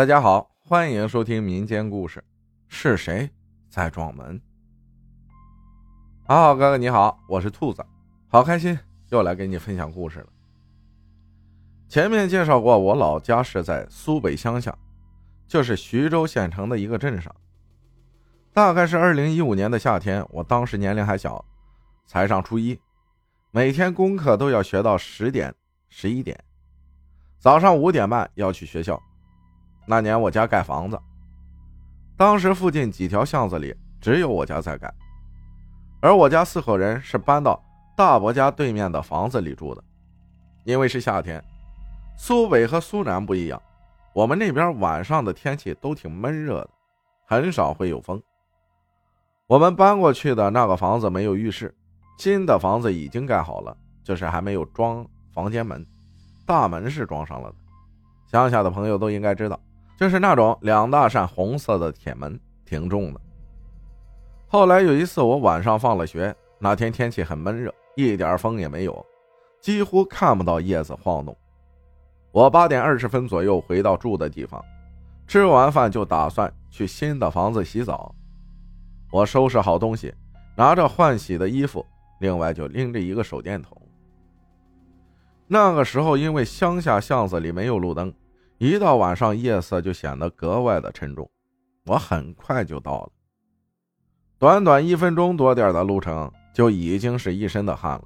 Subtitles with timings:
[0.00, 2.24] 大家好，欢迎收听民间故事。
[2.68, 3.28] 是谁
[3.68, 4.40] 在撞门？
[6.26, 7.84] 好好哥哥你好，我是兔子，
[8.26, 8.78] 好开心
[9.10, 10.26] 又来给你分享故事了。
[11.86, 14.74] 前面介绍过，我老家是在苏北乡下，
[15.46, 17.30] 就是徐州县城的一个镇上。
[18.54, 21.44] 大概是二零一五年的夏天，我当时年龄还小，
[22.06, 22.80] 才上初一，
[23.50, 25.54] 每天功课都要学到十点、
[25.90, 26.42] 十一点，
[27.38, 28.98] 早上五点半要去学校。
[29.86, 30.98] 那年我家盖房子，
[32.16, 34.92] 当时附近几条巷子里只有我家在盖，
[36.00, 37.60] 而我家四口人是搬到
[37.96, 39.82] 大伯家对面的房子里住的。
[40.64, 41.42] 因为是夏天，
[42.16, 43.60] 苏北和苏南不一样，
[44.12, 46.70] 我们那边晚上的天气都挺闷热的，
[47.26, 48.22] 很少会有风。
[49.46, 51.74] 我们搬过去的那个房子没有浴室，
[52.18, 55.84] 新的房子已经盖好了，就是还没有装房间门，
[56.46, 57.56] 大门是装上了的。
[58.26, 59.58] 乡下的朋友都应该知道。
[60.00, 63.20] 就是那种两大扇红色的铁门，挺重的。
[64.48, 69.06] 后来有一次，我晚上放了学，那天天气很闷热，一点风也没有，
[69.60, 71.36] 几乎看不到叶子晃动。
[72.32, 74.64] 我八点二十分左右回到住的地方，
[75.26, 78.14] 吃完饭就打算去新的房子洗澡。
[79.12, 80.14] 我收拾好东西，
[80.56, 81.84] 拿着换洗的衣服，
[82.20, 83.76] 另外就拎着一个手电筒。
[85.46, 88.10] 那个时候，因为乡下巷子里没有路灯。
[88.60, 91.26] 一到晚上，夜色就显得格外的沉重。
[91.86, 93.10] 我很快就到了，
[94.38, 98.04] 短短一分钟多点的路程，就已经是一身的汗了。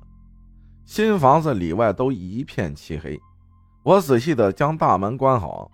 [0.87, 3.21] 新房子里外都一片漆黑，
[3.83, 5.69] 我仔细的将大门关好，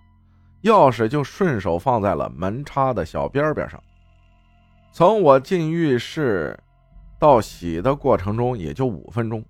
[0.63, 3.79] 钥匙就顺手放在了门插的小边边上。
[4.91, 6.59] 从我进浴室
[7.19, 9.45] 到洗的过程中，也就五分钟。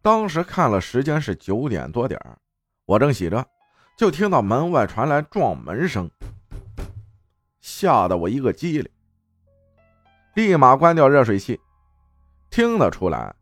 [0.00, 2.18] 当时看了时间是九点多点
[2.86, 3.46] 我正洗着。
[4.02, 6.10] 就听到门外传来撞门声，
[7.60, 8.90] 吓得我一个激灵，
[10.34, 11.60] 立马关掉热水器。
[12.50, 13.32] 听得出来，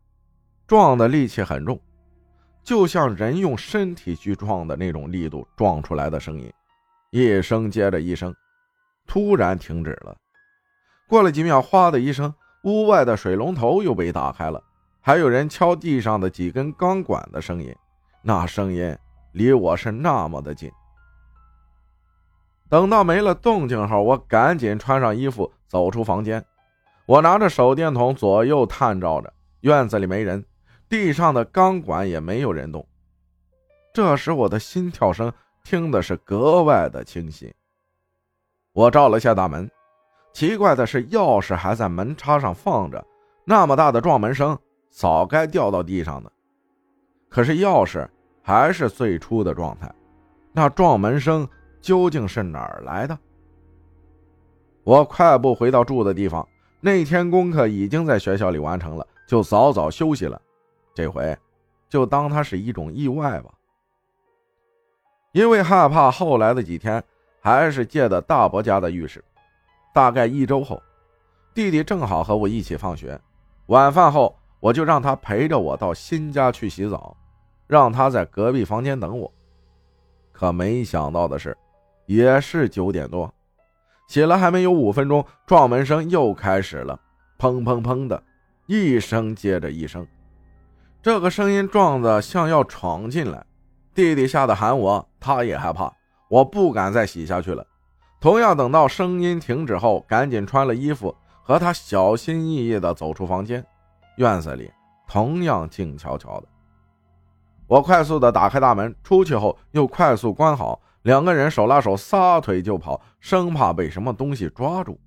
[0.67, 1.81] 撞的力气很重，
[2.63, 6.53] 就像人用身体去撞的那种力度撞出来的声音，
[7.09, 8.31] 一声接着一声，
[9.07, 10.15] 突然停止了。
[11.07, 12.31] 过了几秒，哗的一声，
[12.65, 14.63] 屋外的水龙头又被打开了，
[15.01, 17.75] 还有人敲地上的几根钢管的声音，
[18.21, 18.95] 那声音。
[19.31, 20.71] 离我是那么的近。
[22.69, 26.43] 等到没了动静后，我赶紧穿上衣服走出房间。
[27.05, 30.45] 我拿着手电筒左右探照着，院子里没人，
[30.87, 32.87] 地上的钢管也没有人动。
[33.93, 35.33] 这时我的心跳声
[35.65, 37.53] 听的是格外的清晰。
[38.71, 39.69] 我照了下大门，
[40.31, 43.05] 奇怪的是钥匙还在门插上放着，
[43.43, 44.57] 那么大的撞门声
[44.89, 46.31] 早该掉到地上的，
[47.27, 48.07] 可是钥匙。
[48.41, 49.93] 还是最初的状态，
[50.51, 51.47] 那撞门声
[51.79, 53.17] 究竟是哪儿来的？
[54.83, 56.47] 我快步回到住的地方，
[56.79, 60.41] 那天功课已经在学校里完成了，就早早休息了。
[60.93, 61.37] 这回
[61.87, 63.51] 就当它是一种意外吧。
[65.33, 67.01] 因为害怕，后来的几天
[67.39, 69.23] 还是借的大伯家的浴室。
[69.93, 70.81] 大概一周后，
[71.53, 73.19] 弟弟正好和我一起放学，
[73.67, 77.15] 晚饭后我就让他陪着我到新家去洗澡。
[77.71, 79.31] 让他在隔壁房间等我，
[80.33, 81.57] 可没想到的是，
[82.05, 83.33] 也是九点多，
[84.09, 86.99] 洗了还没有五分钟，撞门声又开始了，
[87.39, 88.21] 砰砰砰的
[88.65, 90.05] 一声接着一声，
[91.01, 93.41] 这个声音撞的像要闯进来，
[93.95, 95.89] 弟弟吓得喊我，他也害怕，
[96.27, 97.65] 我不敢再洗下去了。
[98.19, 103.65] 同样等到声音停止后，赶紧穿了衣服，和他小心翼翼地走出房间，
[104.17, 104.69] 院子里
[105.07, 106.47] 同样静悄悄的。
[107.71, 114.99] 我快速的打开大门，出去后又快速关好，两个人手拉手撒腿就跑，生怕被什么东西抓住。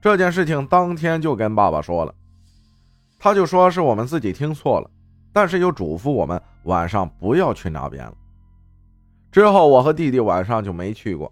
[0.00, 2.14] 这件事情当天就跟爸爸说了，
[3.18, 4.90] 他就说是我们自己听错了，
[5.30, 8.14] 但是又嘱咐我们晚上不要去那边了。
[9.30, 11.30] 之后我和弟弟晚上就没去过，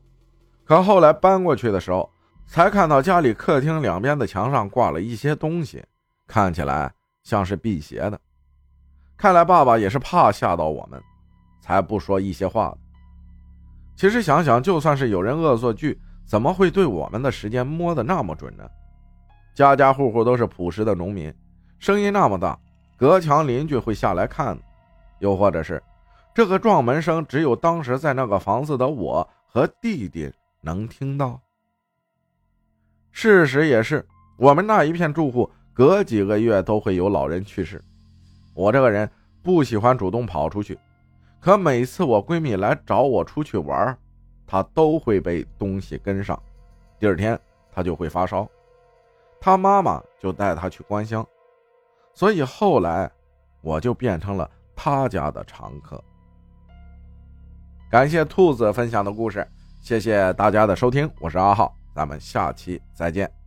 [0.66, 2.10] 可后来搬过去的时候，
[2.46, 5.82] 才看到家里客厅两边的墙上挂了一些东西，
[6.26, 6.92] 看起来
[7.22, 8.20] 像是辟邪的。
[9.16, 11.00] 看来爸爸也是怕吓到我们，
[11.60, 12.78] 才不说一些话的。
[13.94, 18.68] 其实想想，就算是有人恶作剧，怎么会对我们的时间摸得那么准呢？
[19.54, 21.32] 家家户户都是朴实的农民，
[21.78, 22.58] 声音那么大，
[22.96, 24.58] 隔墙邻居会下来看，
[25.20, 25.80] 又或者是
[26.34, 30.32] 这个撞门声只有当时在那个房子的我和弟弟
[30.62, 31.38] 能听到。
[33.10, 34.04] 事实也是，
[34.38, 37.80] 我们那一片住户隔几个月都会有老人去世。
[38.54, 39.10] 我这个人
[39.42, 40.78] 不喜欢主动跑出去，
[41.40, 43.96] 可每次我闺蜜来找我出去玩，
[44.46, 46.40] 她都会被东西跟上，
[46.98, 47.38] 第二天
[47.72, 48.48] 她就会发烧，
[49.40, 51.26] 他妈妈就带他去观香，
[52.14, 53.10] 所以后来
[53.60, 56.02] 我就变成了他家的常客。
[57.90, 59.46] 感谢兔子分享的故事，
[59.80, 63.41] 谢谢大家的收听，我是阿浩，咱们下期再见。